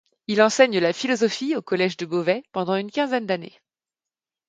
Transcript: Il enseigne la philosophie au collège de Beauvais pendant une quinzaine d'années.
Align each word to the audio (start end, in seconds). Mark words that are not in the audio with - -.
Il 0.25 0.41
enseigne 0.41 0.79
la 0.79 0.93
philosophie 0.93 1.55
au 1.55 1.61
collège 1.61 1.95
de 1.95 2.07
Beauvais 2.07 2.41
pendant 2.53 2.75
une 2.75 2.89
quinzaine 2.89 3.27
d'années. 3.27 3.61